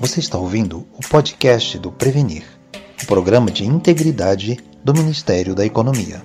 [0.00, 2.46] Você está ouvindo o podcast do Prevenir,
[3.02, 6.24] o programa de integridade do Ministério da Economia.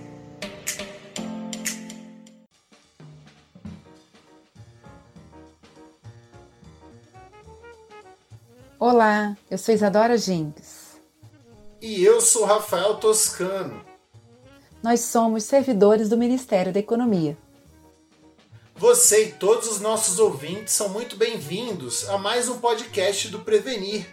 [8.80, 10.98] Olá, eu sou Isadora Jinks.
[11.82, 13.82] E eu sou Rafael Toscano.
[14.82, 17.38] Nós somos servidores do Ministério da Economia.
[18.96, 24.08] Você e todos os nossos ouvintes são muito bem-vindos a mais um podcast do Prevenir,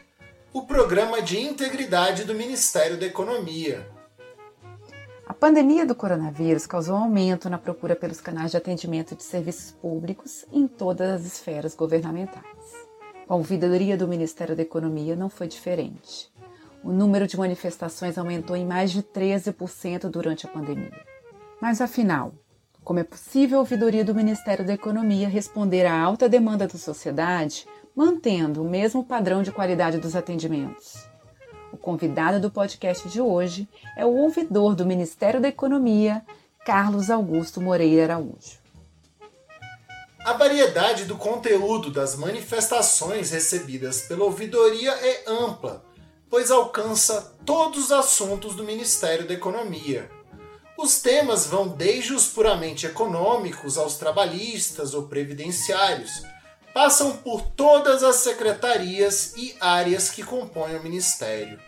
[0.53, 3.89] o programa de integridade do Ministério da Economia.
[5.25, 9.71] A pandemia do coronavírus causou um aumento na procura pelos canais de atendimento de serviços
[9.71, 12.43] públicos em todas as esferas governamentais.
[13.29, 16.29] A ouvidoria do Ministério da Economia não foi diferente.
[16.83, 21.07] O número de manifestações aumentou em mais de 13% durante a pandemia.
[21.61, 22.33] Mas afinal,
[22.85, 27.67] como é possível a ouvidoria do Ministério da Economia responder à alta demanda da sociedade,
[27.95, 30.95] mantendo o mesmo padrão de qualidade dos atendimentos?
[31.73, 36.23] O convidado do podcast de hoje é o ouvidor do Ministério da Economia,
[36.67, 38.61] Carlos Augusto Moreira Araújo.
[40.25, 45.85] A variedade do conteúdo das manifestações recebidas pela ouvidoria é ampla,
[46.29, 50.09] pois alcança todos os assuntos do Ministério da Economia
[50.83, 56.25] os temas vão desde os puramente econômicos aos trabalhistas ou previdenciários,
[56.75, 61.61] passam por todas as secretarias e áreas que compõem o Ministério.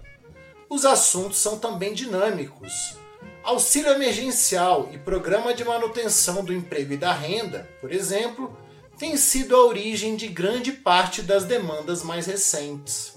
[0.68, 2.96] Os assuntos são também dinâmicos.
[3.44, 8.58] Auxílio emergencial e programa de manutenção do emprego e da renda, por exemplo,
[8.98, 13.14] têm sido a origem de grande parte das demandas mais recentes.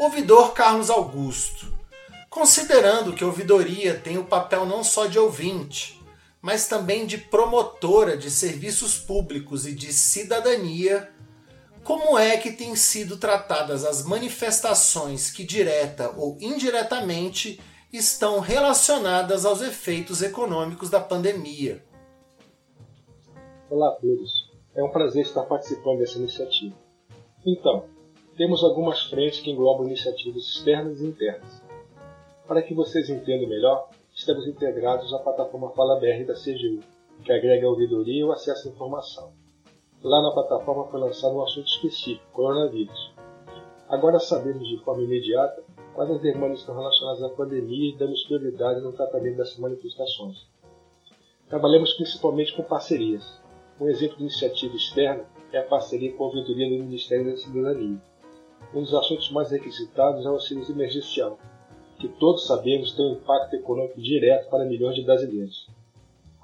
[0.00, 1.71] Ouvidor Carlos Augusto
[2.32, 6.02] Considerando que a ouvidoria tem o papel não só de ouvinte,
[6.40, 11.12] mas também de promotora de serviços públicos e de cidadania,
[11.84, 17.60] como é que têm sido tratadas as manifestações que, direta ou indiretamente,
[17.92, 21.84] estão relacionadas aos efeitos econômicos da pandemia?
[23.68, 26.74] Olá a todos, é um prazer estar participando dessa iniciativa.
[27.44, 27.84] Então,
[28.38, 31.61] temos algumas frentes que englobam iniciativas externas e internas.
[32.46, 36.80] Para que vocês entendam melhor, estamos integrados à plataforma Fala BR da CGU,
[37.24, 39.32] que agrega a ouvidoria e o acesso à informação.
[40.02, 43.12] Lá na plataforma foi lançado um assunto específico, coronavírus.
[43.88, 45.62] Agora sabemos de forma imediata
[45.94, 50.44] quais as demandas estão relacionadas à pandemia e damos prioridade no tratamento dessas manifestações.
[51.48, 53.40] Trabalhamos principalmente com parcerias.
[53.80, 58.00] Um exemplo de iniciativa externa é a parceria com a ouvidoria do Ministério da Cidadania.
[58.74, 61.38] Um dos assuntos mais requisitados é o auxílio emergencial,
[62.02, 65.68] que todos sabemos tem um impacto econômico direto para milhões de brasileiros.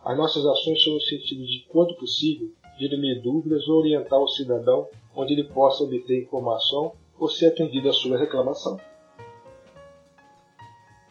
[0.05, 2.49] As nossas ações são no sentido de, quando possível,
[2.79, 4.87] dirimir dúvidas ou orientar o cidadão
[5.17, 8.79] onde ele possa obter informação ou ser atendido à sua reclamação.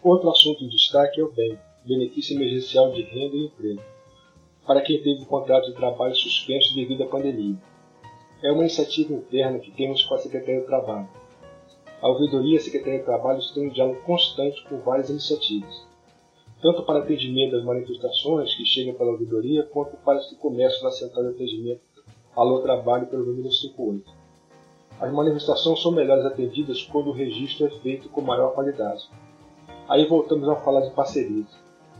[0.01, 3.81] Outro assunto em destaque é o BEM, Benefício Emergencial de Renda e Emprego,
[4.65, 7.57] para quem teve o contrato de trabalho suspenso devido à pandemia.
[8.41, 11.09] É uma iniciativa interna que temos com a Secretaria do Trabalho,
[12.01, 15.85] a ouvidoria e a Secretaria de Trabalho estão em diálogo constante com várias iniciativas,
[16.61, 20.91] tanto para atendimento das manifestações que chegam pela ouvidoria, quanto para as que começam na
[20.91, 21.81] central de atendimento
[22.35, 24.11] Alô Trabalho pelo número 58.
[24.99, 29.09] As manifestações são melhores atendidas quando o registro é feito com maior qualidade.
[29.89, 31.47] Aí voltamos a falar de parcerias.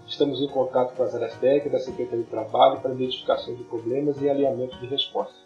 [0.08, 4.22] Estamos em contato com as áreas técnicas da Secretaria de Trabalho para identificação de problemas
[4.22, 5.42] e alinhamento de respostas.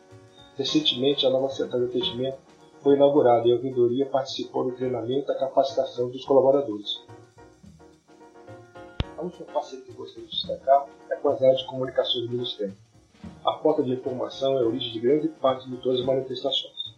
[0.57, 2.37] Recentemente, a nova central de atendimento
[2.81, 7.03] foi inaugurado e a ouvidoria participou do treinamento e da capacitação dos colaboradores.
[9.17, 12.75] A última parceria que gostaria de destacar é com as áreas de comunicação do Ministério.
[13.45, 16.95] A porta de informação é a origem de grande parte de todas as manifestações.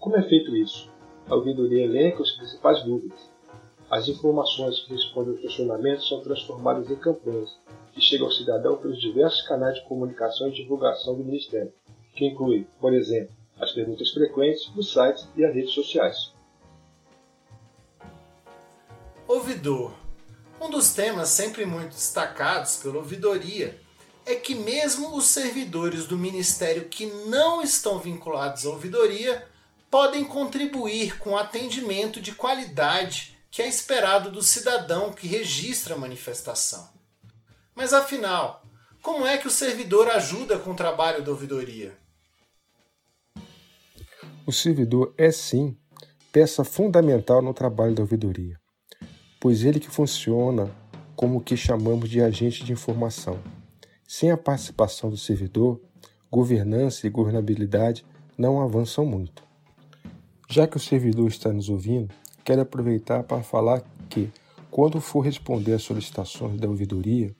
[0.00, 0.90] Como é feito isso?
[1.28, 3.30] A ouvidoria elenca as principais dúvidas.
[3.90, 7.58] As informações que respondem aos questionamentos são transformadas em campanhas
[7.92, 11.72] que chegam ao cidadão pelos diversos canais de comunicação e divulgação do Ministério,
[12.14, 16.32] que inclui, por exemplo, as perguntas frequentes, os sites e as redes sociais.
[19.26, 19.92] Ouvidor.
[20.60, 23.78] Um dos temas sempre muito destacados pela ouvidoria
[24.24, 29.46] é que mesmo os servidores do ministério que não estão vinculados à ouvidoria
[29.90, 35.98] podem contribuir com o atendimento de qualidade que é esperado do cidadão que registra a
[35.98, 36.88] manifestação.
[37.74, 38.62] Mas afinal,
[39.00, 41.96] como é que o servidor ajuda com o trabalho da ouvidoria?
[44.48, 45.76] O servidor é sim
[46.32, 48.58] peça fundamental no trabalho da ouvidoria,
[49.38, 50.74] pois ele que funciona
[51.14, 53.38] como o que chamamos de agente de informação.
[54.06, 55.78] Sem a participação do servidor,
[56.30, 58.06] governança e governabilidade
[58.38, 59.42] não avançam muito.
[60.48, 62.08] Já que o servidor está nos ouvindo,
[62.42, 64.30] quero aproveitar para falar que,
[64.70, 67.36] quando for responder às solicitações da ouvidoria,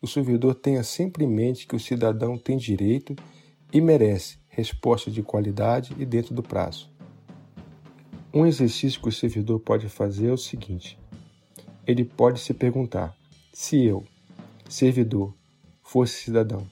[0.00, 3.16] o servidor tenha sempre em mente que o cidadão tem direito
[3.72, 6.90] e merece resposta de qualidade e dentro do prazo.
[8.34, 10.98] Um exercício que o servidor pode fazer é o seguinte:
[11.86, 13.16] ele pode se perguntar:
[13.50, 14.04] se eu,
[14.68, 15.34] servidor,
[15.82, 16.68] fosse cidadão,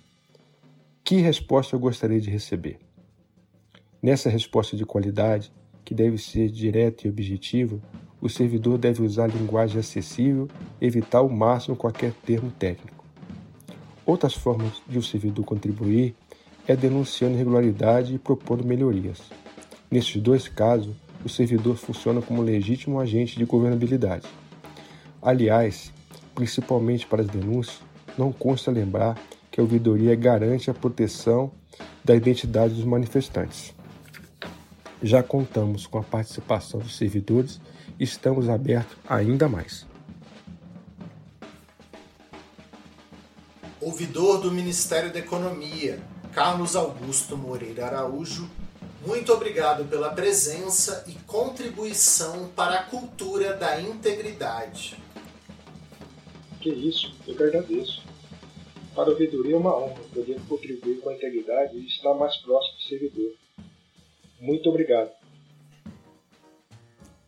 [1.03, 2.79] que resposta eu gostaria de receber?
[4.03, 5.51] Nessa resposta de qualidade,
[5.83, 7.81] que deve ser direta e objetiva,
[8.21, 10.49] o servidor deve usar linguagem acessível
[10.81, 13.07] evitar ao máximo qualquer termo técnico.
[14.05, 16.15] Outras formas de o servidor contribuir
[16.67, 19.21] é denunciando irregularidade e propondo melhorias.
[19.91, 24.27] Nesses dois casos, o servidor funciona como legítimo agente de governabilidade.
[25.21, 25.93] Aliás,
[26.35, 27.81] principalmente para as denúncias,
[28.17, 29.19] não consta lembrar
[29.51, 31.51] que a ouvidoria garante a proteção
[32.05, 33.75] da identidade dos manifestantes.
[35.03, 37.61] Já contamos com a participação dos servidores
[37.99, 39.87] e estamos abertos ainda mais.
[43.81, 45.99] Ouvidor do Ministério da Economia,
[46.33, 48.49] Carlos Augusto Moreira Araújo,
[49.05, 54.97] muito obrigado pela presença e contribuição para a cultura da integridade.
[56.61, 58.03] Que isso, eu que agradeço.
[58.95, 62.77] Para a ouvidoria é uma honra poder contribuir com a integridade e estar mais próximo
[62.77, 63.33] do servidor.
[64.41, 65.11] Muito obrigado.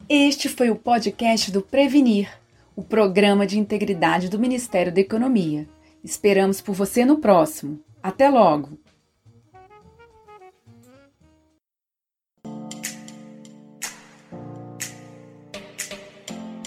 [0.09, 2.29] Este foi o podcast do Prevenir,
[2.77, 5.67] o programa de integridade do Ministério da Economia.
[6.05, 7.81] Esperamos por você no próximo.
[8.03, 8.82] Até logo!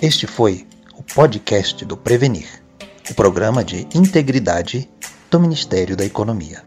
[0.02, 2.62] Este foi o podcast do Prevenir,
[3.10, 4.90] o programa de integridade
[5.32, 6.64] do Ministério da Economia.